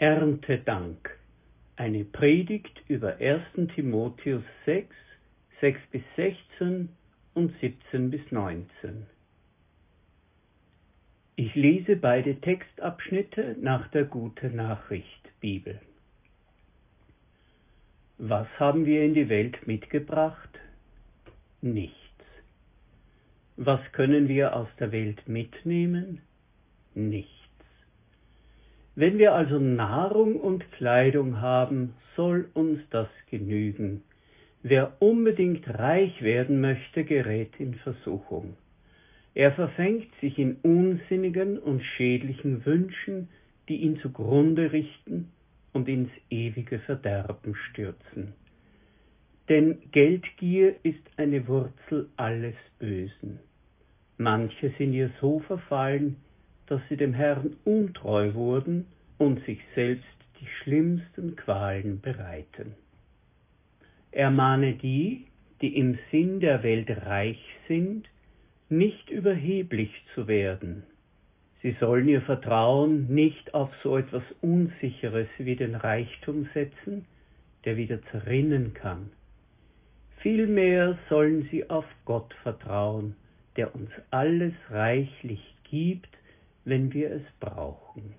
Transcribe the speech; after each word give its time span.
Erntedank. 0.00 1.10
Eine 1.76 2.04
Predigt 2.04 2.82
über 2.88 3.18
1. 3.18 3.42
Timotheus 3.74 4.42
6, 4.64 4.88
6 5.60 5.78
bis 5.90 6.02
16 6.16 6.88
und 7.34 7.52
17 7.60 8.10
bis 8.10 8.22
19. 8.30 9.04
Ich 11.36 11.54
lese 11.54 11.96
beide 11.96 12.40
Textabschnitte 12.40 13.56
nach 13.60 13.88
der 13.88 14.04
Gute 14.04 14.48
Nachricht 14.48 15.38
Bibel. 15.38 15.78
Was 18.16 18.48
haben 18.58 18.86
wir 18.86 19.04
in 19.04 19.12
die 19.12 19.28
Welt 19.28 19.66
mitgebracht? 19.66 20.58
Nichts. 21.60 21.98
Was 23.58 23.80
können 23.92 24.28
wir 24.28 24.56
aus 24.56 24.68
der 24.78 24.92
Welt 24.92 25.28
mitnehmen? 25.28 26.22
Nichts. 26.94 27.39
Wenn 28.94 29.18
wir 29.18 29.34
also 29.34 29.58
Nahrung 29.58 30.36
und 30.36 30.70
Kleidung 30.72 31.40
haben, 31.40 31.94
soll 32.16 32.48
uns 32.54 32.80
das 32.90 33.08
genügen. 33.30 34.02
Wer 34.62 35.00
unbedingt 35.00 35.68
reich 35.68 36.22
werden 36.22 36.60
möchte, 36.60 37.04
gerät 37.04 37.52
in 37.58 37.74
Versuchung. 37.74 38.56
Er 39.34 39.52
verfängt 39.52 40.08
sich 40.20 40.38
in 40.38 40.56
unsinnigen 40.62 41.58
und 41.58 41.82
schädlichen 41.82 42.66
Wünschen, 42.66 43.28
die 43.68 43.76
ihn 43.76 43.98
zugrunde 44.00 44.72
richten 44.72 45.30
und 45.72 45.88
ins 45.88 46.10
ewige 46.28 46.80
Verderben 46.80 47.54
stürzen. 47.54 48.34
Denn 49.48 49.78
Geldgier 49.92 50.74
ist 50.82 51.02
eine 51.16 51.46
Wurzel 51.48 52.08
alles 52.16 52.56
Bösen. 52.78 53.38
Manche 54.18 54.72
sind 54.76 54.92
ihr 54.92 55.10
so 55.20 55.40
verfallen, 55.40 56.16
dass 56.70 56.80
sie 56.88 56.96
dem 56.96 57.12
Herrn 57.12 57.56
untreu 57.64 58.32
wurden 58.34 58.86
und 59.18 59.44
sich 59.44 59.58
selbst 59.74 60.06
die 60.40 60.46
schlimmsten 60.46 61.34
Qualen 61.34 62.00
bereiten. 62.00 62.76
Ermahne 64.12 64.74
die, 64.74 65.26
die 65.60 65.76
im 65.76 65.98
Sinn 66.12 66.38
der 66.38 66.62
Welt 66.62 66.88
reich 67.04 67.44
sind, 67.66 68.08
nicht 68.68 69.10
überheblich 69.10 69.90
zu 70.14 70.28
werden. 70.28 70.84
Sie 71.60 71.76
sollen 71.80 72.08
ihr 72.08 72.22
Vertrauen 72.22 73.12
nicht 73.12 73.52
auf 73.52 73.70
so 73.82 73.98
etwas 73.98 74.22
Unsicheres 74.40 75.28
wie 75.38 75.56
den 75.56 75.74
Reichtum 75.74 76.48
setzen, 76.54 77.04
der 77.64 77.76
wieder 77.76 78.00
zerrinnen 78.12 78.74
kann. 78.74 79.10
Vielmehr 80.18 80.96
sollen 81.08 81.48
sie 81.50 81.68
auf 81.68 81.84
Gott 82.04 82.32
vertrauen, 82.44 83.16
der 83.56 83.74
uns 83.74 83.90
alles 84.10 84.54
reichlich 84.70 85.42
gibt, 85.64 86.08
wenn 86.64 86.92
wir 86.92 87.10
es 87.10 87.22
brauchen. 87.38 88.14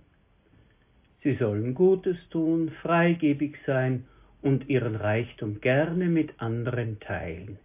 Sie 1.23 1.35
sollen 1.35 1.75
Gutes 1.75 2.17
tun, 2.29 2.71
freigebig 2.81 3.55
sein 3.65 4.05
und 4.41 4.69
ihren 4.69 4.95
Reichtum 4.95 5.61
gerne 5.61 6.07
mit 6.07 6.41
anderen 6.41 6.99
teilen. 6.99 7.59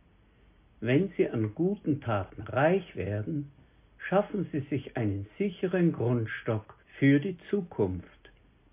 Wenn 0.80 1.10
sie 1.16 1.28
an 1.28 1.54
guten 1.54 2.00
Taten 2.02 2.42
reich 2.42 2.94
werden, 2.96 3.50
schaffen 4.08 4.46
sie 4.52 4.60
sich 4.70 4.96
einen 4.96 5.26
sicheren 5.38 5.92
Grundstock 5.92 6.76
für 6.98 7.18
die 7.18 7.36
Zukunft, 7.50 8.06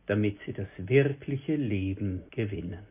damit 0.05 0.37
sie 0.45 0.53
das 0.53 0.67
wirkliche 0.77 1.55
Leben 1.55 2.23
gewinnen. 2.31 2.85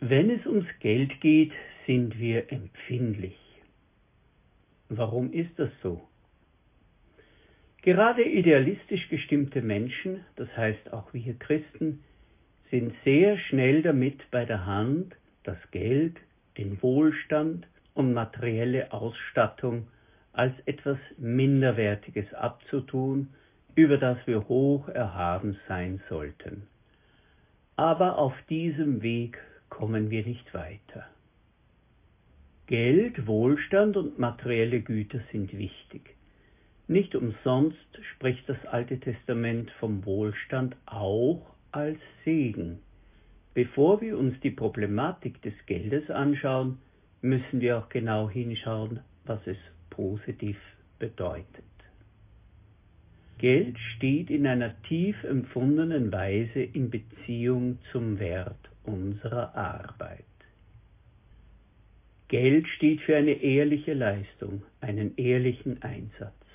Wenn 0.00 0.30
es 0.30 0.46
ums 0.46 0.68
Geld 0.80 1.20
geht, 1.22 1.52
sind 1.86 2.18
wir 2.18 2.52
empfindlich. 2.52 3.38
Warum 4.90 5.32
ist 5.32 5.58
das 5.58 5.70
so? 5.82 6.06
Gerade 7.86 8.24
idealistisch 8.24 9.08
gestimmte 9.10 9.62
Menschen, 9.62 10.24
das 10.34 10.48
heißt 10.56 10.92
auch 10.92 11.14
wir 11.14 11.34
Christen, 11.38 12.02
sind 12.68 12.92
sehr 13.04 13.38
schnell 13.38 13.80
damit 13.82 14.28
bei 14.32 14.44
der 14.44 14.66
Hand, 14.66 15.14
das 15.44 15.58
Geld, 15.70 16.16
den 16.58 16.82
Wohlstand 16.82 17.68
und 17.94 18.12
materielle 18.12 18.92
Ausstattung 18.92 19.86
als 20.32 20.52
etwas 20.66 20.98
Minderwertiges 21.16 22.34
abzutun, 22.34 23.28
über 23.76 23.98
das 23.98 24.18
wir 24.26 24.48
hoch 24.48 24.88
erhaben 24.88 25.56
sein 25.68 26.02
sollten. 26.08 26.66
Aber 27.76 28.18
auf 28.18 28.34
diesem 28.50 29.00
Weg 29.02 29.38
kommen 29.68 30.10
wir 30.10 30.26
nicht 30.26 30.52
weiter. 30.54 31.06
Geld, 32.66 33.28
Wohlstand 33.28 33.96
und 33.96 34.18
materielle 34.18 34.80
Güter 34.80 35.20
sind 35.30 35.56
wichtig. 35.56 36.15
Nicht 36.88 37.16
umsonst 37.16 37.98
spricht 38.14 38.48
das 38.48 38.64
Alte 38.66 39.00
Testament 39.00 39.70
vom 39.80 40.04
Wohlstand 40.04 40.76
auch 40.86 41.42
als 41.72 41.98
Segen. 42.24 42.78
Bevor 43.54 44.00
wir 44.00 44.16
uns 44.16 44.38
die 44.40 44.50
Problematik 44.50 45.42
des 45.42 45.54
Geldes 45.66 46.10
anschauen, 46.10 46.78
müssen 47.22 47.60
wir 47.60 47.78
auch 47.78 47.88
genau 47.88 48.30
hinschauen, 48.30 49.00
was 49.24 49.40
es 49.46 49.56
positiv 49.90 50.58
bedeutet. 50.98 51.64
Geld 53.38 53.78
steht 53.78 54.30
in 54.30 54.46
einer 54.46 54.80
tief 54.82 55.22
empfundenen 55.24 56.12
Weise 56.12 56.60
in 56.62 56.90
Beziehung 56.90 57.78
zum 57.92 58.18
Wert 58.18 58.70
unserer 58.84 59.54
Arbeit. 59.54 60.24
Geld 62.28 62.66
steht 62.68 63.00
für 63.02 63.16
eine 63.16 63.32
ehrliche 63.42 63.92
Leistung, 63.92 64.62
einen 64.80 65.16
ehrlichen 65.16 65.82
Einsatz. 65.82 66.45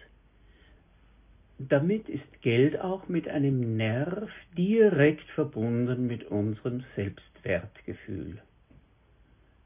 Damit 1.69 2.09
ist 2.09 2.41
Geld 2.41 2.79
auch 2.79 3.07
mit 3.07 3.27
einem 3.27 3.77
Nerv 3.77 4.31
direkt 4.57 5.29
verbunden 5.35 6.07
mit 6.07 6.23
unserem 6.23 6.83
Selbstwertgefühl. 6.95 8.39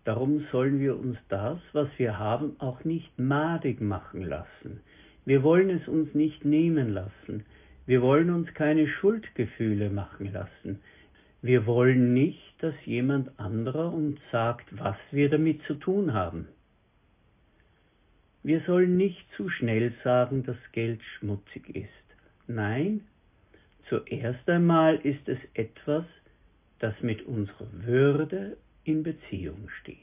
Darum 0.04 0.46
sollen 0.52 0.82
wir 0.82 1.00
uns 1.00 1.18
das, 1.30 1.58
was 1.72 1.88
wir 1.98 2.20
haben, 2.20 2.58
auch 2.60 2.84
nicht 2.84 3.18
madig 3.18 3.80
machen 3.80 4.24
lassen. 4.24 4.82
Wir 5.24 5.42
wollen 5.42 5.70
es 5.70 5.88
uns 5.88 6.14
nicht 6.14 6.44
nehmen 6.44 6.90
lassen. 6.90 7.46
Wir 7.86 8.02
wollen 8.02 8.30
uns 8.30 8.54
keine 8.54 8.88
Schuldgefühle 8.88 9.90
machen 9.90 10.34
lassen. 10.34 10.80
Wir 11.42 11.66
wollen 11.66 12.14
nicht, 12.14 12.56
dass 12.60 12.76
jemand 12.84 13.40
anderer 13.40 13.94
uns 13.94 14.20
sagt, 14.34 14.66
was 14.72 14.98
wir 15.12 15.30
damit 15.30 15.62
zu 15.64 15.76
tun 15.76 16.14
haben. 16.14 16.50
Wir 18.46 18.62
sollen 18.68 18.96
nicht 18.96 19.26
zu 19.36 19.50
schnell 19.50 19.92
sagen, 20.04 20.44
dass 20.44 20.58
Geld 20.72 21.02
schmutzig 21.02 21.68
ist. 21.76 21.88
Nein, 22.46 23.02
zuerst 23.90 24.48
einmal 24.48 24.98
ist 24.98 25.28
es 25.28 25.40
etwas, 25.56 26.06
das 26.78 26.94
mit 27.02 27.24
unserer 27.24 27.66
Würde 27.72 28.56
in 28.84 29.02
Beziehung 29.02 29.68
steht. 29.82 29.98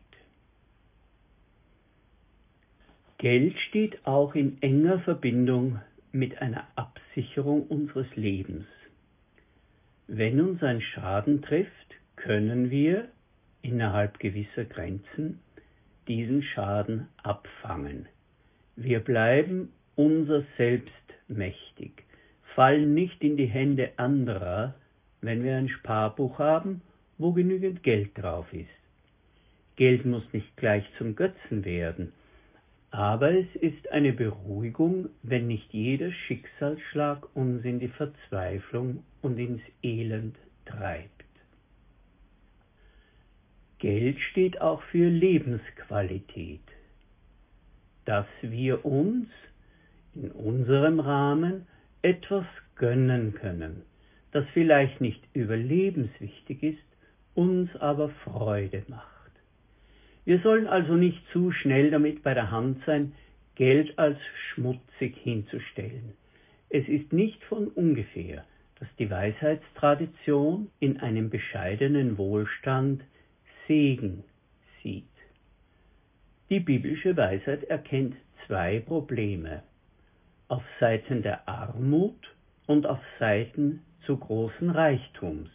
Geld 3.19 3.57
steht 3.69 4.05
auch 4.05 4.35
in 4.35 4.61
enger 4.61 4.99
Verbindung 4.99 5.81
mit 6.11 6.43
einer 6.43 6.67
Absicherung 6.75 7.69
unseres 7.69 8.09
Lebens. 8.17 8.67
Wenn 10.09 10.41
uns 10.41 10.61
ein 10.65 10.81
Schaden 10.81 11.43
trifft, 11.43 11.95
können 12.17 12.73
wir 12.73 13.07
innerhalb 13.63 14.19
gewisser 14.19 14.65
Grenzen 14.65 15.39
diesen 16.09 16.43
Schaden 16.43 17.07
abfangen. 17.23 18.09
Wir 18.77 19.01
bleiben 19.01 19.71
unser 19.97 20.45
Selbst 20.57 20.93
mächtig, 21.29 22.05
fallen 22.55 22.95
nicht 22.95 23.23
in 23.23 23.37
die 23.37 23.47
Hände 23.47 23.91
anderer, 23.99 24.75
wenn 25.21 25.45
wir 25.45 25.57
ein 25.57 25.69
Sparbuch 25.69 26.39
haben, 26.39 26.81
wo 27.19 27.33
genügend 27.33 27.83
Geld 27.83 28.11
drauf 28.17 28.51
ist. 28.53 28.69
Geld 29.77 30.07
muss 30.07 30.25
nicht 30.33 30.57
gleich 30.57 30.85
zum 30.97 31.17
Götzen 31.17 31.67
werden, 31.67 32.13
aber 32.91 33.33
es 33.33 33.55
ist 33.57 33.91
eine 33.91 34.13
Beruhigung, 34.15 35.11
wenn 35.23 35.49
nicht 35.49 35.73
jeder 35.73 36.11
Schicksalsschlag 36.11 37.27
uns 37.35 37.65
in 37.65 37.79
die 37.79 37.89
Verzweiflung 37.89 39.05
und 39.21 39.39
ins 39.39 39.63
Elend 39.83 40.37
treibt. 40.65 41.11
Geld 43.79 44.19
steht 44.21 44.61
auch 44.61 44.83
für 44.83 45.09
Lebensqualität 45.09 46.61
dass 48.05 48.27
wir 48.43 48.85
uns 48.85 49.29
in 50.15 50.31
unserem 50.31 51.01
Rahmen 51.01 51.67
etwas 52.03 52.47
gönnen 52.77 53.35
können, 53.35 53.83
das 54.33 54.45
vielleicht 54.53 55.01
nicht 55.01 55.23
überlebenswichtig 55.35 56.63
ist, 56.63 56.79
uns 57.35 57.75
aber 57.77 58.11
Freude 58.25 58.83
macht. 58.89 59.13
Wir 60.25 60.41
sollen 60.41 60.67
also 60.67 60.95
nicht 60.95 61.23
zu 61.33 61.51
schnell 61.51 61.91
damit 61.91 62.23
bei 62.23 62.35
der 62.35 62.51
Hand 62.51 62.83
sein, 62.87 63.13
Geld 63.55 63.99
als 63.99 64.19
schmutzig 64.49 65.17
hinzustellen. 65.17 66.15
Es 66.71 66.89
ist 66.89 67.13
nicht 67.13 67.43
von 67.45 67.69
ungefähr, 67.69 68.45
dass 68.79 68.89
die 68.99 69.11
Weisheitstradition 69.11 70.71
in 70.81 71.01
einem 71.01 71.29
bescheidenen 71.29 72.19
Wohlstand 72.19 73.03
Segen 73.67 74.25
sieht. 74.83 75.05
Die 76.53 76.61
biblische 76.61 77.17
Weisheit 77.17 77.65
erkennt 77.65 78.15
zwei 78.47 78.79
Probleme. 78.81 79.63
Auf 80.49 80.63
Seiten 80.81 81.23
der 81.23 81.49
Armut 81.49 82.31
und 82.67 82.85
auf 82.87 83.01
Seiten 83.19 83.81
zu 84.05 84.19
großen 84.19 84.69
Reichtums. 84.69 85.49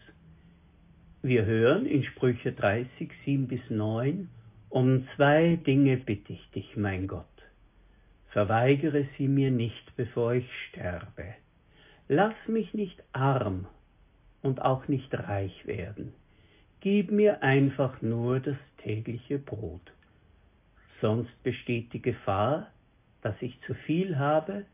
Wir 1.22 1.46
hören 1.46 1.86
in 1.86 2.04
Sprüche 2.04 2.52
30, 2.52 3.12
7 3.26 3.48
bis 3.48 3.60
9, 3.70 4.28
um 4.70 5.08
zwei 5.16 5.58
Dinge 5.58 5.98
bitte 5.98 6.34
ich 6.34 6.50
dich, 6.50 6.76
mein 6.76 7.06
Gott. 7.06 7.26
Verweigere 8.30 9.06
sie 9.20 9.28
mir 9.28 9.52
nicht, 9.52 9.96
bevor 9.98 10.34
ich 10.34 10.50
sterbe. 10.70 11.36
Lass 12.08 12.34
mich 12.48 12.74
nicht 12.74 13.04
arm 13.14 13.68
und 14.42 14.64
auch 14.64 14.88
nicht 14.88 15.14
reich 15.14 15.68
werden. 15.68 16.14
Gib 16.80 17.12
mir 17.12 17.44
einfach 17.44 18.02
nur 18.02 18.40
das 18.40 18.58
tägliche 18.80 19.38
Brot. 19.38 19.92
Sonst 21.02 21.44
besteht 21.44 21.94
die 21.94 22.02
Gefahr, 22.02 22.72
dass 23.22 23.36
ich 23.42 23.60
zu 23.68 23.74
viel 23.74 24.18
habe, 24.18 24.66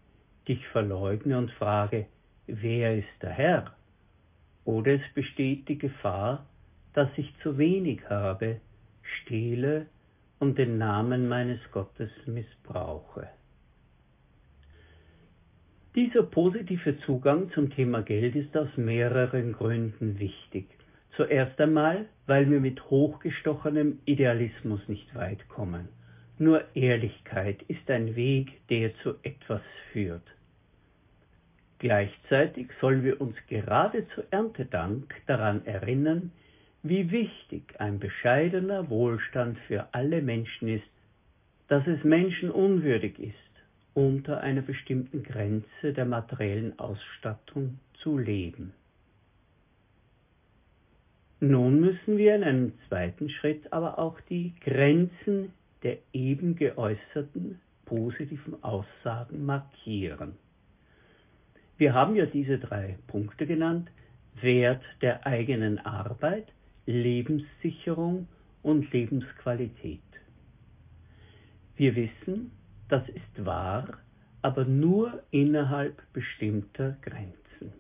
dich 0.48 0.66
verleugne 0.68 1.38
und 1.38 1.52
frage, 1.52 2.08
wer 2.48 2.98
ist 2.98 3.22
der 3.22 3.32
Herr? 3.32 3.76
Oder 4.66 4.94
es 4.94 5.14
besteht 5.14 5.68
die 5.68 5.78
Gefahr, 5.78 6.46
dass 6.94 7.10
ich 7.18 7.34
zu 7.42 7.58
wenig 7.58 8.02
habe, 8.10 8.62
stehle 9.02 9.88
und 10.40 10.58
den 10.58 10.78
Namen 10.78 11.28
meines 11.28 11.60
Gottes 11.72 12.12
missbrauche. 12.26 13.28
Dieser 15.96 16.24
positive 16.24 16.98
Zugang 17.02 17.52
zum 17.52 17.70
Thema 17.70 18.02
Geld 18.02 18.36
ist 18.36 18.56
aus 18.58 18.70
mehreren 18.78 19.54
Gründen 19.54 20.20
wichtig. 20.20 20.68
Zuerst 21.16 21.60
einmal, 21.62 22.08
weil 22.26 22.50
wir 22.50 22.60
mit 22.60 22.90
hochgestochenem 22.90 24.00
Idealismus 24.06 24.82
nicht 24.88 25.14
weit 25.14 25.48
kommen. 25.50 25.90
Nur 26.40 26.64
Ehrlichkeit 26.76 27.62
ist 27.68 27.90
ein 27.90 28.16
Weg, 28.16 28.68
der 28.70 28.96
zu 28.98 29.16
etwas 29.24 29.62
führt. 29.92 30.24
Gleichzeitig 31.80 32.70
sollen 32.80 33.04
wir 33.04 33.20
uns 33.20 33.36
gerade 33.48 34.08
zu 34.16 34.24
Erntedank 34.32 35.14
daran 35.28 35.66
erinnern, 35.66 36.32
wie 36.82 37.12
wichtig 37.12 37.80
ein 37.80 38.00
bescheidener 38.00 38.90
Wohlstand 38.90 39.58
für 39.68 39.88
alle 39.94 40.22
Menschen 40.22 40.68
ist, 40.68 40.88
dass 41.68 41.86
es 41.88 42.04
menschenunwürdig 42.04 43.20
ist, 43.20 43.34
unter 43.94 44.42
einer 44.42 44.62
bestimmten 44.62 45.24
Grenze 45.24 45.94
der 45.94 46.06
materiellen 46.06 46.78
Ausstattung 46.80 47.80
zu 48.02 48.18
leben. 48.18 48.74
Nun 51.40 51.80
müssen 51.82 52.18
wir 52.18 52.36
in 52.36 52.44
einem 52.44 52.74
zweiten 52.88 53.30
Schritt 53.30 53.72
aber 53.72 54.00
auch 54.00 54.20
die 54.30 54.54
Grenzen 54.62 55.52
der 55.84 55.98
eben 56.14 56.56
geäußerten 56.56 57.60
positiven 57.86 58.64
Aussagen 58.64 59.46
markieren. 59.46 60.34
Wir 61.78 61.94
haben 61.94 62.16
ja 62.16 62.26
diese 62.26 62.58
drei 62.60 62.98
Punkte 63.08 63.46
genannt, 63.46 63.90
Wert 64.42 64.84
der 65.02 65.26
eigenen 65.26 65.80
Arbeit, 65.80 66.48
Lebenssicherung 66.86 68.28
und 68.62 68.92
Lebensqualität. 68.92 70.02
Wir 71.76 71.96
wissen, 71.96 72.52
das 72.90 73.08
ist 73.10 73.46
wahr, 73.46 73.98
aber 74.42 74.66
nur 74.66 75.24
innerhalb 75.32 76.02
bestimmter 76.14 76.98
Grenzen. 77.02 77.74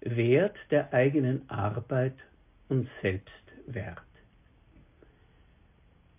Wert 0.00 0.56
der 0.70 0.92
eigenen 0.92 1.48
Arbeit 1.48 2.16
und 2.68 2.88
Selbstwert. 3.00 4.11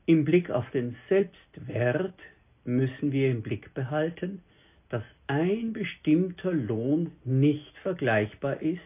Im 0.06 0.26
Blick 0.26 0.50
auf 0.50 0.70
den 0.72 0.96
Selbstwert 1.08 2.20
müssen 2.66 3.12
wir 3.12 3.32
im 3.32 3.42
Blick 3.42 3.74
behalten, 3.74 4.42
dass 4.90 5.04
ein 5.28 5.74
bestimmter 5.74 6.52
Lohn 6.52 7.12
nicht 7.24 7.78
vergleichbar 7.80 8.62
ist 8.62 8.82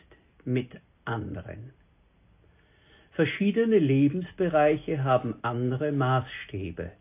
mit 0.45 0.69
anderen. 1.05 1.73
Verschiedene 3.11 3.79
Lebensbereiche 3.79 5.03
haben 5.03 5.35
andere 5.41 5.91
Maßstäbe 5.91 6.91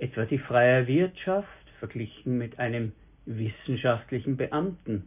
etwa 0.00 0.24
die 0.24 0.38
freie 0.38 0.86
Wirtschaft 0.86 1.48
verglichen 1.78 2.38
mit 2.38 2.58
einem 2.58 2.92
wissenschaftlichen 3.26 4.36
Beamten. 4.36 5.06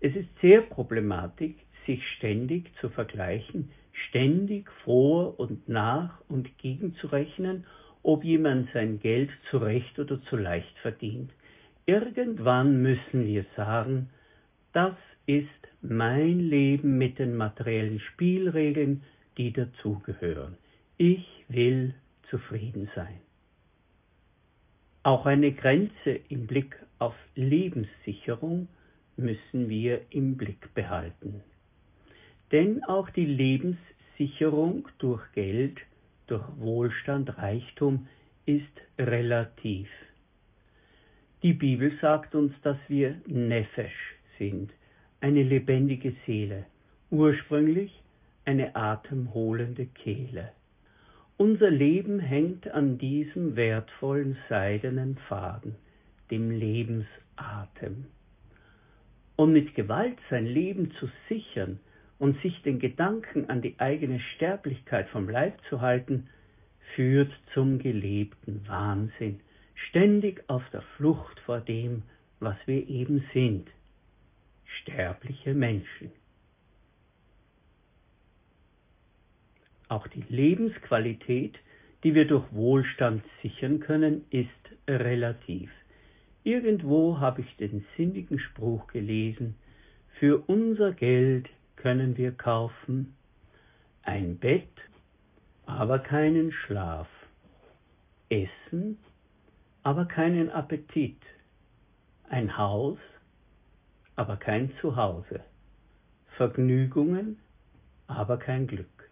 Es 0.00 0.14
ist 0.16 0.28
sehr 0.40 0.62
problematisch, 0.62 1.54
sich 1.86 2.06
ständig 2.16 2.70
zu 2.80 2.88
vergleichen, 2.88 3.70
ständig 4.08 4.70
vor 4.84 5.38
und 5.38 5.68
nach 5.68 6.20
und 6.28 6.58
gegenzurechnen, 6.58 7.64
ob 8.02 8.24
jemand 8.24 8.70
sein 8.72 9.00
Geld 9.00 9.30
zu 9.50 9.58
Recht 9.58 9.98
oder 9.98 10.22
zu 10.22 10.36
leicht 10.36 10.78
verdient. 10.78 11.30
Irgendwann 11.86 12.82
müssen 12.82 13.26
wir 13.26 13.44
sagen, 13.56 14.10
das 14.72 14.94
ist 15.26 15.48
mein 15.82 16.40
Leben 16.40 16.98
mit 16.98 17.18
den 17.18 17.36
materiellen 17.36 18.00
Spielregeln, 18.00 19.02
die 19.36 19.52
dazugehören. 19.52 20.56
Ich 20.96 21.26
will 21.48 21.94
zufrieden 22.28 22.88
sein. 22.94 23.20
Auch 25.02 25.26
eine 25.26 25.52
Grenze 25.52 26.20
im 26.28 26.46
Blick 26.46 26.76
auf 26.98 27.14
Lebenssicherung 27.34 28.68
müssen 29.16 29.68
wir 29.68 30.02
im 30.10 30.36
Blick 30.36 30.74
behalten. 30.74 31.42
Denn 32.52 32.82
auch 32.84 33.10
die 33.10 33.26
Lebenssicherung 33.26 34.88
durch 34.98 35.22
Geld, 35.32 35.78
durch 36.26 36.44
Wohlstand, 36.58 37.38
Reichtum 37.38 38.08
ist 38.46 38.64
relativ. 38.98 39.88
Die 41.42 41.52
Bibel 41.52 41.92
sagt 42.00 42.34
uns, 42.34 42.52
dass 42.62 42.76
wir 42.88 43.16
Nefesh 43.26 44.14
sind, 44.38 44.72
eine 45.20 45.42
lebendige 45.42 46.14
Seele, 46.26 46.66
ursprünglich 47.10 47.92
eine 48.44 48.74
atemholende 48.74 49.86
Kehle. 49.86 50.52
Unser 51.36 51.70
Leben 51.70 52.20
hängt 52.20 52.68
an 52.68 52.98
diesem 52.98 53.56
wertvollen 53.56 54.36
seidenen 54.48 55.16
Faden, 55.28 55.76
dem 56.30 56.50
Lebensatem. 56.50 58.06
Um 59.36 59.52
mit 59.52 59.74
Gewalt 59.74 60.18
sein 60.28 60.44
Leben 60.44 60.90
zu 60.98 61.08
sichern 61.28 61.80
und 62.20 62.40
sich 62.42 62.62
den 62.62 62.78
Gedanken 62.78 63.48
an 63.48 63.62
die 63.62 63.80
eigene 63.80 64.20
Sterblichkeit 64.20 65.08
vom 65.08 65.28
Leib 65.28 65.58
zu 65.68 65.80
halten, 65.80 66.28
führt 66.94 67.32
zum 67.54 67.78
gelebten 67.78 68.62
Wahnsinn, 68.68 69.40
ständig 69.74 70.44
auf 70.46 70.62
der 70.70 70.82
Flucht 70.96 71.40
vor 71.40 71.60
dem, 71.60 72.02
was 72.38 72.56
wir 72.66 72.86
eben 72.88 73.24
sind, 73.32 73.68
sterbliche 74.82 75.54
Menschen. 75.54 76.12
Auch 79.88 80.06
die 80.06 80.24
Lebensqualität, 80.28 81.58
die 82.04 82.14
wir 82.14 82.26
durch 82.26 82.52
Wohlstand 82.52 83.24
sichern 83.42 83.80
können, 83.80 84.26
ist 84.30 84.48
relativ. 84.86 85.70
Irgendwo 86.44 87.18
habe 87.18 87.40
ich 87.40 87.56
den 87.56 87.84
sinnigen 87.96 88.38
Spruch 88.38 88.88
gelesen, 88.88 89.54
für 90.18 90.36
unser 90.46 90.92
Geld 90.92 91.48
können 91.80 92.16
wir 92.16 92.32
kaufen. 92.32 93.14
Ein 94.02 94.38
Bett, 94.38 94.68
aber 95.66 95.98
keinen 95.98 96.52
Schlaf, 96.52 97.08
Essen, 98.28 98.98
aber 99.82 100.04
keinen 100.04 100.50
Appetit, 100.50 101.20
ein 102.28 102.56
Haus, 102.56 102.98
aber 104.16 104.36
kein 104.36 104.72
Zuhause, 104.80 105.40
Vergnügungen, 106.36 107.38
aber 108.06 108.36
kein 108.36 108.66
Glück. 108.66 109.10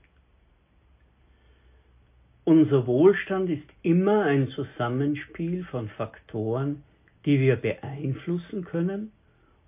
Unser 2.45 2.87
Wohlstand 2.87 3.51
ist 3.51 3.69
immer 3.83 4.25
ein 4.25 4.49
Zusammenspiel 4.49 5.65
von 5.65 5.89
Faktoren, 5.91 6.83
die 7.25 7.41
wir 7.41 7.57
beeinflussen 7.57 8.65
können 8.65 9.13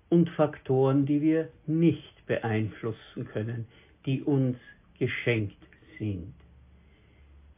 und 0.09 0.29
Faktoren, 0.31 1.05
die 1.05 1.21
wir 1.21 1.49
nicht 1.67 2.20
beeinflussen 2.31 3.25
können, 3.25 3.67
die 4.05 4.21
uns 4.23 4.55
geschenkt 4.97 5.57
sind. 5.99 6.33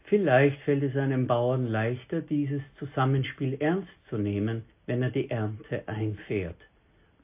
Vielleicht 0.05 0.59
fällt 0.61 0.81
es 0.81 0.95
einem 0.95 1.27
Bauern 1.27 1.67
leichter, 1.67 2.21
dieses 2.21 2.63
Zusammenspiel 2.79 3.57
ernst 3.59 3.91
zu 4.09 4.17
nehmen, 4.17 4.63
wenn 4.87 5.03
er 5.03 5.11
die 5.11 5.29
Ernte 5.29 5.83
einfährt, 5.87 6.57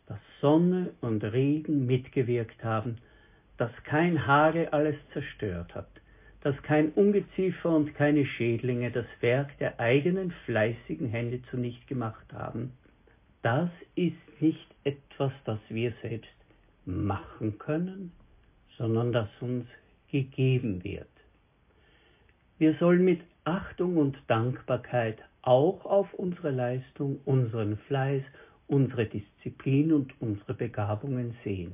dass 0.06 0.20
Sonne 0.42 0.92
und 1.02 1.24
Regen 1.24 1.88
mitgewirkt 1.88 2.64
haben, 2.64 2.98
dass 3.58 3.72
kein 3.84 4.28
Hagel 4.28 4.68
alles 4.68 4.96
zerstört 5.12 5.74
hat, 5.74 5.90
dass 6.42 6.62
kein 6.62 6.92
Ungeziefer 6.92 7.76
und 7.76 7.96
keine 7.96 8.28
Schädlinge 8.28 8.92
das 8.92 9.08
Werk 9.22 9.58
der 9.58 9.80
eigenen 9.80 10.32
fleißigen 10.46 11.10
Hände 11.10 11.42
zunicht 11.50 11.88
gemacht 11.88 12.32
haben, 12.32 12.74
das 13.42 13.72
ist 13.96 14.40
nicht 14.40 14.68
etwas, 14.84 15.32
das 15.46 15.60
wir 15.70 15.94
selbst 16.04 16.39
machen 16.90 17.58
können, 17.60 18.12
sondern 18.78 19.12
das 19.12 19.30
uns 19.42 19.66
gegeben 20.12 20.84
wird. 20.84 21.08
Wir 22.58 22.76
sollen 22.80 23.06
mit 23.06 23.22
Achtung 23.44 23.98
und 23.98 24.18
Dankbarkeit 24.28 25.20
auch 25.42 25.86
auf 25.86 26.14
unsere 26.14 26.52
Leistung, 26.52 27.20
unseren 27.26 27.78
Fleiß, 27.88 28.24
unsere 28.68 29.06
Disziplin 29.06 29.94
und 29.94 30.14
unsere 30.22 30.54
Begabungen 30.54 31.36
sehen. 31.44 31.74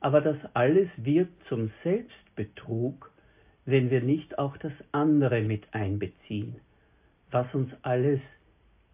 Aber 0.00 0.20
das 0.20 0.36
alles 0.54 0.88
wird 0.96 1.28
zum 1.48 1.70
Selbstbetrug, 1.84 3.12
wenn 3.66 3.90
wir 3.90 4.00
nicht 4.00 4.38
auch 4.38 4.56
das 4.56 4.72
andere 4.92 5.42
mit 5.42 5.64
einbeziehen, 5.72 6.56
was 7.30 7.52
uns 7.54 7.70
alles 7.82 8.20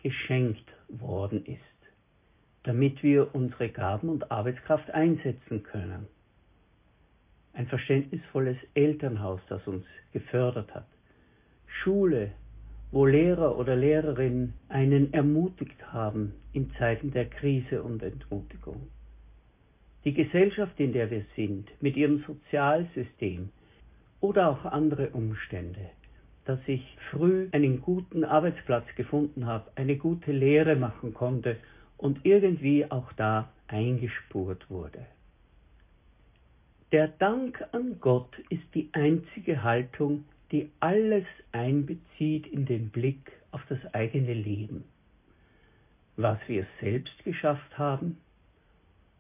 geschenkt 0.03 0.69
worden 0.89 1.45
ist, 1.47 1.61
damit 2.67 3.01
wir 3.05 3.33
unsere 3.33 3.69
Gaben 3.69 4.09
und 4.09 4.31
Arbeitskraft 4.33 4.91
einsetzen 4.91 5.63
können. 5.63 6.09
Ein 7.53 7.69
verständnisvolles 7.69 8.57
Elternhaus, 8.75 9.41
das 9.49 9.67
uns 9.69 9.85
gefördert 10.13 10.75
hat. 10.75 10.87
Schule, 11.67 12.33
wo 12.91 13.07
Lehrer 13.07 13.57
oder 13.57 13.77
Lehrerinnen 13.77 14.55
einen 14.69 15.13
ermutigt 15.13 15.93
haben 15.93 16.35
in 16.53 16.71
Zeiten 16.73 17.13
der 17.13 17.27
Krise 17.27 17.83
und 17.83 18.03
Entmutigung. 18.03 18.89
Die 20.05 20.13
Gesellschaft, 20.13 20.79
in 20.81 20.93
der 20.93 21.11
wir 21.11 21.25
sind, 21.37 21.71
mit 21.81 21.97
ihrem 21.97 22.25
Sozialsystem 22.27 23.51
oder 24.21 24.49
auch 24.51 24.65
andere 24.65 25.11
Umstände, 25.11 25.91
dass 26.45 26.61
ich 26.67 26.83
früh 27.11 27.49
einen 27.53 27.81
guten 27.81 28.25
Arbeitsplatz 28.25 28.87
gefunden 28.97 29.47
habe, 29.47 29.71
eine 29.77 29.97
gute 29.97 30.33
Lehre 30.33 30.75
machen 30.75 31.15
konnte 31.15 31.57
und 31.99 32.25
irgendwie 32.25 32.91
auch 32.91 33.13
da 33.15 33.49
eingespurt 33.69 34.71
wurde. 34.71 35.07
Der 36.93 37.09
Dank 37.09 37.65
an 37.73 37.99
Gott 38.01 38.39
ist 38.49 38.75
die 38.75 38.89
einzige 38.93 39.63
Haltung, 39.63 40.25
die 40.53 40.71
alles 40.79 41.25
einbezieht 41.53 42.47
in 42.47 42.67
den 42.67 42.91
Blick 42.91 43.33
auf 43.51 43.61
das 43.69 43.79
eigene 43.93 44.35
Leben, 44.35 44.85
was 46.17 46.39
wir 46.47 46.67
selbst 46.81 47.25
geschafft 47.25 47.77
haben 47.77 48.19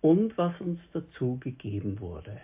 und 0.00 0.38
was 0.38 0.58
uns 0.60 0.78
dazu 0.92 1.38
gegeben 1.40 1.98
wurde. 1.98 2.40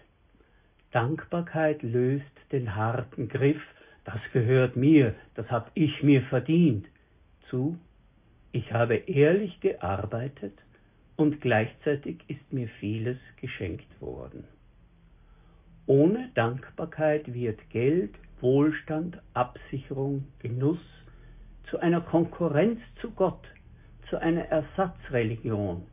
Dankbarkeit 0.91 1.83
löst 1.83 2.25
den 2.51 2.75
harten 2.75 3.29
Griff, 3.29 3.62
das 4.05 4.21
gehört 4.33 4.75
mir, 4.75 5.15
das 5.35 5.49
habe 5.51 5.71
ich 5.75 6.03
mir 6.03 6.23
verdient, 6.23 6.87
zu, 7.49 7.79
ich 8.52 8.73
habe 8.73 8.97
ehrlich 8.97 9.61
gearbeitet 9.61 10.54
und 11.16 11.40
gleichzeitig 11.40 12.18
ist 12.28 12.52
mir 12.52 12.68
vieles 12.80 13.18
geschenkt 13.40 14.00
worden. 14.00 14.44
Ohne 15.87 16.30
Dankbarkeit 16.35 17.32
wird 17.32 17.59
Geld, 17.71 18.14
Wohlstand, 18.40 19.18
Absicherung, 19.35 20.25
Genuss 20.38 20.78
zu 21.71 21.78
einer 21.78 22.00
Konkurrenz 22.00 22.80
zu 23.00 23.11
Gott, 23.11 23.42
zu 24.11 24.21
einer 24.21 24.44
Ersatzreligion. 24.44 25.87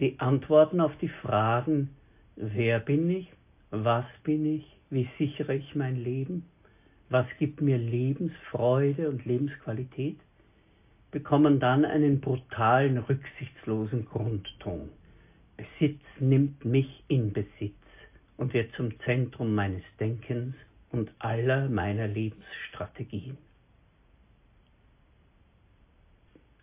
Die 0.00 0.18
Antworten 0.18 0.80
auf 0.80 0.96
die 1.00 1.08
Fragen, 1.08 1.90
wer 2.36 2.80
bin 2.80 3.08
ich, 3.10 3.32
was 3.70 4.06
bin 4.24 4.44
ich, 4.46 4.64
wie 4.90 5.08
sichere 5.18 5.54
ich 5.54 5.74
mein 5.74 5.96
Leben, 5.96 6.46
was 7.08 7.26
gibt 7.38 7.60
mir 7.60 7.78
Lebensfreude 7.78 9.08
und 9.08 9.24
Lebensqualität, 9.24 10.18
bekommen 11.10 11.60
dann 11.60 11.84
einen 11.84 12.20
brutalen, 12.20 12.98
rücksichtslosen 12.98 14.06
Grundton. 14.06 14.90
Besitz 15.56 16.00
nimmt 16.18 16.64
mich 16.64 17.04
in 17.08 17.32
Besitz 17.32 17.74
und 18.36 18.54
wird 18.54 18.72
zum 18.74 18.98
Zentrum 19.00 19.54
meines 19.54 19.82
Denkens 19.98 20.54
und 20.90 21.10
aller 21.18 21.68
meiner 21.68 22.08
Lebensstrategien. 22.08 23.36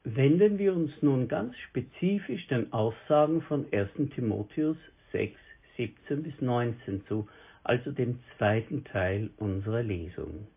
Wenden 0.03 0.57
wir 0.57 0.73
uns 0.73 0.91
nun 1.01 1.27
ganz 1.27 1.55
spezifisch 1.69 2.47
den 2.47 2.71
Aussagen 2.71 3.41
von 3.41 3.65
1. 3.73 3.89
Timotheus 4.15 4.77
6, 5.11 5.37
17 5.75 6.23
bis 6.23 6.41
19 6.41 7.05
zu, 7.07 7.27
also 7.63 7.91
dem 7.91 8.19
zweiten 8.37 8.85
Teil 8.85 9.29
unserer 9.37 9.83
Lesung. 9.83 10.47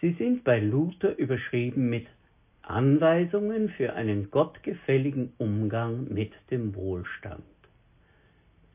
Sie 0.00 0.12
sind 0.12 0.44
bei 0.44 0.60
Luther 0.60 1.18
überschrieben 1.18 1.90
mit 1.90 2.06
Anweisungen 2.62 3.70
für 3.70 3.94
einen 3.94 4.30
gottgefälligen 4.30 5.32
Umgang 5.38 6.12
mit 6.12 6.32
dem 6.50 6.74
Wohlstand. 6.74 7.42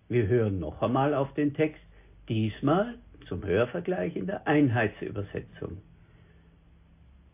Wir 0.09 0.27
hören 0.27 0.59
noch 0.59 0.81
einmal 0.81 1.13
auf 1.13 1.33
den 1.33 1.53
Text, 1.53 1.81
diesmal 2.29 2.95
zum 3.27 3.45
Hörvergleich 3.45 4.15
in 4.15 4.27
der 4.27 4.47
Einheitsübersetzung. 4.47 5.77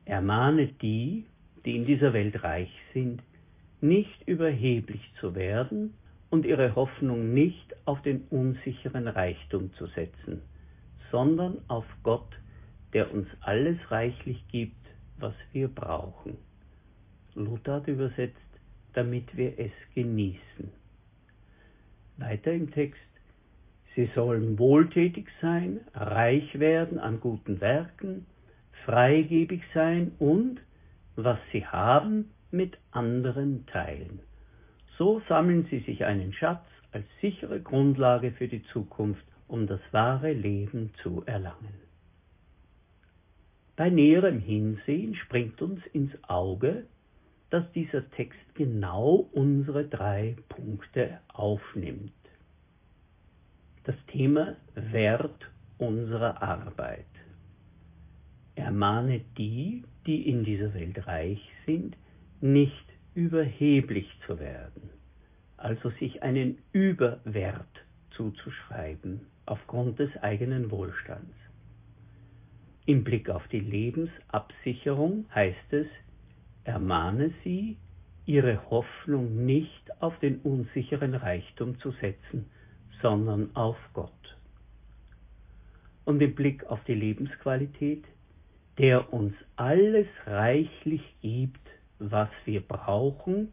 Ermahne 0.06 0.68
die, 0.68 1.26
die 1.66 1.76
in 1.76 1.86
dieser 1.86 2.14
Welt 2.14 2.44
reich 2.44 2.72
sind, 2.94 3.22
nicht 3.82 4.28
überheblich 4.28 5.02
zu 5.20 5.36
werden 5.36 5.94
und 6.30 6.46
ihre 6.46 6.76
Hoffnung 6.76 7.34
nicht 7.34 7.76
auf 7.86 8.02
den 8.02 8.24
unsicheren 8.30 9.08
Reichtum 9.08 9.74
zu 9.74 9.88
setzen, 9.88 10.42
sondern 11.12 11.58
auf 11.68 11.86
Gott, 12.02 12.30
der 12.94 13.14
uns 13.14 13.28
alles 13.42 13.78
reichlich 13.92 14.44
gibt, 14.48 14.83
was 15.24 15.34
wir 15.54 15.70
brauchen. 15.70 16.38
Luther 17.34 17.76
hat 17.76 17.88
übersetzt, 17.88 18.36
damit 18.94 19.36
wir 19.38 19.58
es 19.58 19.72
genießen. 19.96 20.70
Weiter 22.18 22.52
im 22.52 22.70
Text, 22.72 23.00
sie 23.96 24.10
sollen 24.14 24.60
wohltätig 24.60 25.28
sein, 25.42 25.80
reich 25.94 26.60
werden 26.60 27.00
an 27.00 27.22
guten 27.22 27.62
Werken, 27.62 28.26
freigebig 28.86 29.62
sein 29.74 30.12
und, 30.20 30.60
was 31.16 31.40
sie 31.54 31.66
haben, 31.66 32.30
mit 32.52 32.78
anderen 32.92 33.66
teilen. 33.68 34.20
So 34.98 35.22
sammeln 35.30 35.66
sie 35.72 35.80
sich 35.80 36.04
einen 36.04 36.34
Schatz 36.34 36.66
als 36.92 37.06
sichere 37.22 37.62
Grundlage 37.62 38.32
für 38.32 38.50
die 38.50 38.64
Zukunft, 38.74 39.26
um 39.48 39.68
das 39.68 39.82
wahre 39.92 40.34
Leben 40.34 40.92
zu 41.02 41.24
erlangen. 41.26 41.83
Bei 43.76 43.90
näherem 43.90 44.40
Hinsehen 44.40 45.16
springt 45.16 45.62
uns 45.62 45.84
ins 45.94 46.12
Auge, 46.28 46.86
dass 47.50 47.72
dieser 47.72 48.10
Text 48.12 48.40
genau 48.54 49.28
unsere 49.32 49.86
drei 49.86 50.36
Punkte 50.50 51.20
aufnimmt. 51.28 52.14
Das 53.84 53.96
Thema 54.08 54.56
Wert 54.76 55.50
unserer 55.80 56.42
Arbeit. 56.42 57.06
Ermahne 58.56 59.22
die, 59.38 59.84
die 60.06 60.30
in 60.30 60.44
dieser 60.44 60.74
Welt 60.76 61.08
reich 61.08 61.42
sind, 61.66 61.98
nicht 62.42 62.86
überheblich 63.16 64.08
zu 64.28 64.40
werden, 64.40 64.92
also 65.58 65.90
sich 66.00 66.22
einen 66.22 66.60
Überwert 66.72 67.86
zuzuschreiben 68.12 69.22
aufgrund 69.46 69.98
des 69.98 70.16
eigenen 70.18 70.70
Wohlstands. 70.70 71.43
Im 72.86 73.04
Blick 73.06 73.30
auf 73.30 73.48
die 73.48 73.62
Lebensabsicherung 73.62 75.26
heißt 75.34 75.72
es, 75.72 75.88
ermahne 76.66 77.32
sie, 77.44 77.78
ihre 78.26 78.70
Hoffnung 78.70 79.46
nicht 79.46 80.02
auf 80.02 80.18
den 80.20 80.40
unsicheren 80.40 81.14
Reichtum 81.14 81.80
zu 81.80 81.92
setzen, 81.92 82.50
sondern 83.02 83.56
auf 83.56 83.78
Gott. 83.94 84.12
Und 86.06 86.22
im 86.22 86.36
Blick 86.36 86.66
auf 86.66 86.84
die 86.86 86.94
Lebensqualität, 86.94 88.04
der 88.78 89.14
uns 89.14 89.34
alles 89.56 90.08
reichlich 90.26 91.04
gibt, 91.22 91.62
was 92.00 92.30
wir 92.46 92.62
brauchen, 92.62 93.50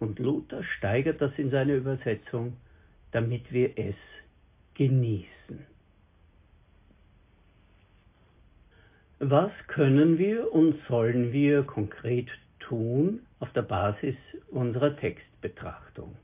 und 0.00 0.18
Luther 0.18 0.62
steigert 0.78 1.20
das 1.20 1.32
in 1.38 1.50
seiner 1.50 1.74
Übersetzung, 1.74 2.56
damit 3.10 3.52
wir 3.52 3.76
es 3.76 3.96
genießen. 4.74 5.66
Was 9.20 9.50
können 9.66 10.16
wir 10.16 10.52
und 10.52 10.76
sollen 10.86 11.32
wir 11.32 11.64
konkret 11.64 12.28
tun 12.60 13.26
auf 13.40 13.52
der 13.52 13.62
Basis 13.62 14.14
unserer 14.46 14.96
Textbetrachtung? 14.96 16.14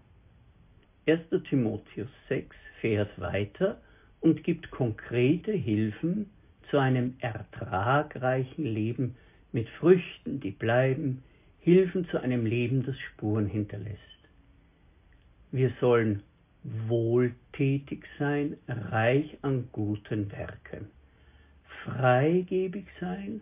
1. 1.08 1.22
Timotheus 1.48 2.08
6 2.28 2.54
fährt 2.80 3.20
weiter 3.20 3.80
und 4.20 4.44
gibt 4.44 4.70
konkrete 4.70 5.50
Hilfen 5.50 6.30
zu 6.70 6.78
einem 6.78 7.16
ertragreichen 7.18 8.64
Leben 8.64 9.16
mit 9.50 9.68
Früchten, 9.70 10.38
die 10.38 10.52
bleiben, 10.52 11.24
Hilfen 11.58 12.06
zu 12.10 12.22
einem 12.22 12.46
Leben, 12.46 12.86
das 12.86 12.96
Spuren 13.00 13.46
hinterlässt. 13.46 13.98
Wir 15.50 15.72
sollen 15.80 16.22
wohltätig 16.62 18.04
sein, 18.20 18.56
reich 18.68 19.36
an 19.42 19.68
guten 19.72 20.30
Werken 20.30 20.92
freigebig 21.84 22.86
sein 23.00 23.40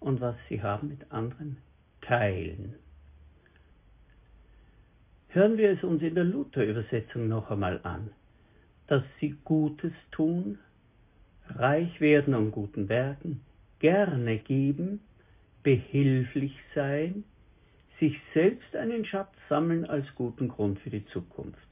und 0.00 0.20
was 0.20 0.36
sie 0.48 0.62
haben 0.62 0.88
mit 0.88 1.10
anderen 1.10 1.56
teilen. 2.00 2.74
Hören 5.28 5.56
wir 5.56 5.70
es 5.70 5.82
uns 5.82 6.02
in 6.02 6.14
der 6.14 6.24
Luther-Übersetzung 6.24 7.28
noch 7.28 7.50
einmal 7.50 7.80
an, 7.84 8.10
dass 8.86 9.02
sie 9.20 9.34
Gutes 9.44 9.92
tun, 10.10 10.58
reich 11.48 12.00
werden 12.00 12.34
an 12.34 12.50
guten 12.50 12.88
Werken, 12.88 13.40
gerne 13.78 14.38
geben, 14.38 15.00
behilflich 15.62 16.54
sein, 16.74 17.24
sich 17.98 18.20
selbst 18.34 18.76
einen 18.76 19.04
Schatz 19.04 19.32
sammeln 19.48 19.86
als 19.86 20.06
guten 20.14 20.48
Grund 20.48 20.78
für 20.80 20.90
die 20.90 21.06
Zukunft. 21.06 21.71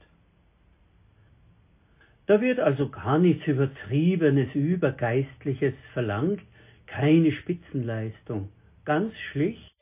Da 2.27 2.39
wird 2.39 2.59
also 2.59 2.89
gar 2.89 3.19
nichts 3.19 3.45
Übertriebenes, 3.47 4.53
Übergeistliches 4.53 5.73
verlangt, 5.93 6.41
keine 6.85 7.31
Spitzenleistung, 7.31 8.49
ganz 8.85 9.13
schlicht, 9.31 9.75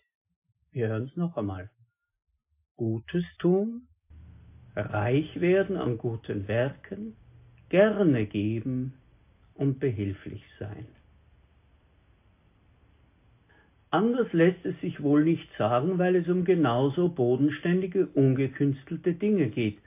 wir 0.71 0.87
hören 0.89 1.09
es 1.09 1.17
noch 1.17 1.37
einmal, 1.37 1.69
Gutes 2.77 3.25
tun, 3.39 3.87
reich 4.75 5.41
werden 5.41 5.75
an 5.75 5.97
guten 5.97 6.47
Werken, 6.47 7.15
gerne 7.69 8.25
geben 8.25 8.93
und 9.55 9.79
behilflich 9.79 10.43
sein. 10.59 10.87
Anders 13.91 14.31
lässt 14.33 14.63
es 14.65 14.79
sich 14.81 15.01
wohl 15.01 15.23
nicht 15.23 15.49
sagen, 15.57 15.97
weil 15.97 16.15
es 16.15 16.27
um 16.27 16.45
genauso 16.45 17.09
bodenständige, 17.09 18.05
ungekünstelte 18.07 19.13
Dinge 19.13 19.49
geht. 19.49 19.79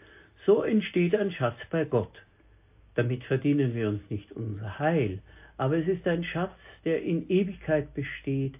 So 0.45 0.63
entsteht 0.63 1.15
ein 1.15 1.31
Schatz 1.31 1.57
bei 1.71 1.85
Gott. 1.85 2.13
Damit 2.95 3.25
verdienen 3.25 3.75
wir 3.75 3.89
uns 3.89 4.03
nicht 4.11 4.33
unser 4.33 4.79
Heil, 4.79 5.21
aber 5.57 5.79
es 5.79 5.89
ist 5.89 6.07
ein 6.07 6.25
Schatz, 6.25 6.57
der 6.85 7.03
in 7.03 7.29
Ewigkeit 7.29 7.95
besteht. 7.95 8.55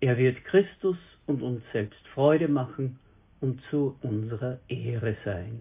Er 0.00 0.16
wird 0.16 0.44
Christus 0.44 0.96
und 1.26 1.42
uns 1.42 1.62
selbst 1.72 2.06
Freude 2.08 2.48
machen 2.48 2.98
und 3.40 3.60
zu 3.70 3.96
unserer 4.02 4.58
Ehre 4.68 5.16
sein. 5.24 5.60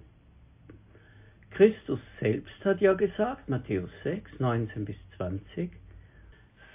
Christus 1.52 2.00
selbst 2.20 2.64
hat 2.66 2.82
ja 2.82 2.94
gesagt, 2.94 3.50
Matthäus 3.50 3.90
6, 4.04 4.40
19 4.40 4.86
bis 4.86 4.96
20, 5.18 5.72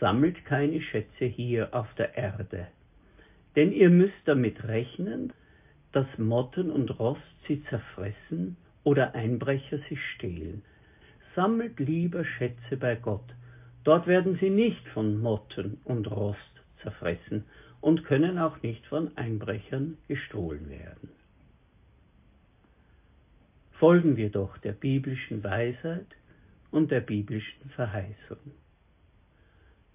sammelt 0.00 0.44
keine 0.44 0.80
Schätze 0.80 1.24
hier 1.24 1.72
auf 1.72 1.86
der 1.94 2.16
Erde, 2.16 2.66
denn 3.54 3.72
ihr 3.72 3.90
müsst 3.90 4.20
damit 4.24 4.64
rechnen, 4.64 5.32
dass 5.92 6.06
Motten 6.18 6.70
und 6.70 6.98
Rost 6.98 7.20
sie 7.46 7.62
zerfressen 7.64 8.56
oder 8.82 9.14
Einbrecher 9.14 9.78
sie 9.88 9.96
stehlen. 9.96 10.62
Sammelt 11.34 11.78
lieber 11.78 12.24
Schätze 12.24 12.76
bei 12.76 12.94
Gott, 12.94 13.24
dort 13.84 14.06
werden 14.06 14.36
sie 14.38 14.50
nicht 14.50 14.86
von 14.88 15.20
Motten 15.20 15.78
und 15.84 16.10
Rost 16.10 16.38
zerfressen 16.82 17.44
und 17.80 18.04
können 18.04 18.38
auch 18.38 18.62
nicht 18.62 18.86
von 18.86 19.16
Einbrechern 19.16 19.96
gestohlen 20.08 20.68
werden. 20.68 21.08
Folgen 23.72 24.16
wir 24.16 24.30
doch 24.30 24.58
der 24.58 24.72
biblischen 24.72 25.42
Weisheit 25.42 26.06
und 26.70 26.90
der 26.90 27.00
biblischen 27.00 27.70
Verheißung. 27.70 28.38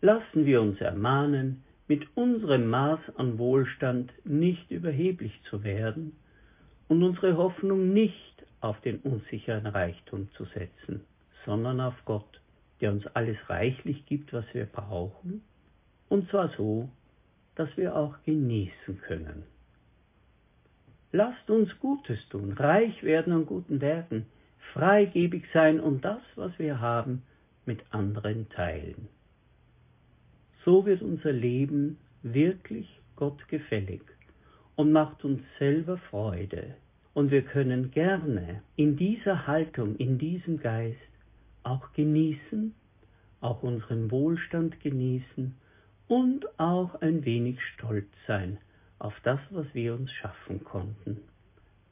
Lassen 0.01 0.45
wir 0.45 0.61
uns 0.61 0.81
ermahnen, 0.81 1.63
mit 1.87 2.05
unserem 2.15 2.67
Maß 2.67 2.99
an 3.15 3.37
Wohlstand 3.37 4.11
nicht 4.25 4.69
überheblich 4.71 5.39
zu 5.49 5.63
werden 5.63 6.13
und 6.87 7.01
unsere 7.03 7.37
Hoffnung 7.37 7.93
nicht 7.93 8.45
auf 8.59 8.79
den 8.81 8.99
unsicheren 8.99 9.67
Reichtum 9.67 10.29
zu 10.33 10.45
setzen, 10.45 11.01
sondern 11.47 11.79
auf 11.79 11.95
Gott, 12.03 12.41
der 12.81 12.91
uns 12.91 13.07
alles 13.07 13.37
reichlich 13.47 14.05
gibt, 14.05 14.33
was 14.33 14.45
wir 14.53 14.65
brauchen, 14.65 15.41
und 16.09 16.29
zwar 16.29 16.49
so, 16.57 16.89
dass 17.55 17.75
wir 17.77 17.95
auch 17.95 18.15
genießen 18.25 19.01
können. 19.01 19.43
Lasst 21.13 21.49
uns 21.49 21.69
Gutes 21.79 22.19
tun, 22.29 22.51
reich 22.51 23.01
werden 23.01 23.31
an 23.31 23.45
guten 23.45 23.79
Werken, 23.79 24.25
freigebig 24.73 25.45
sein 25.53 25.79
und 25.79 26.03
das, 26.03 26.21
was 26.35 26.51
wir 26.59 26.81
haben, 26.81 27.23
mit 27.65 27.79
anderen 27.91 28.49
teilen. 28.49 29.07
So 30.65 30.85
wird 30.85 31.01
unser 31.01 31.31
Leben 31.31 31.97
wirklich 32.23 32.87
Gott 33.15 33.47
gefällig 33.47 34.01
und 34.75 34.91
macht 34.91 35.23
uns 35.23 35.41
selber 35.59 35.97
Freude. 36.09 36.75
Und 37.13 37.31
wir 37.31 37.41
können 37.41 37.89
gerne 37.91 38.61
in 38.75 38.97
dieser 38.97 39.47
Haltung, 39.47 39.95
in 39.95 40.17
diesem 40.19 40.59
Geist 40.59 40.99
auch 41.67 41.91
genießen, 41.93 42.73
auch 43.41 43.61
unseren 43.61 44.09
Wohlstand 44.09 44.79
genießen 44.79 45.55
und 46.07 46.59
auch 46.59 47.01
ein 47.01 47.25
wenig 47.25 47.61
stolz 47.73 48.07
sein 48.25 48.57
auf 48.99 49.13
das, 49.23 49.39
was 49.51 49.65
wir 49.73 49.93
uns 49.93 50.11
schaffen 50.11 50.63
konnten. 50.63 51.21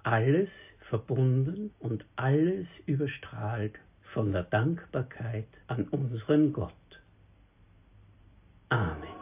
Alles 0.03 0.49
verbunden 0.89 1.71
und 1.79 2.05
alles 2.15 2.67
überstrahlt 2.85 3.75
von 4.13 4.31
der 4.31 4.43
Dankbarkeit 4.43 5.47
an 5.67 5.87
unseren 5.89 6.53
Gott. 6.53 6.73
Amen. 8.69 9.14